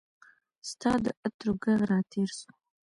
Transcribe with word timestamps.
ستا 0.69 0.91
د 1.03 1.05
عطرو 1.23 1.53
ږغ 1.61 1.79
راتیر 1.91 2.29
سو 2.39 2.49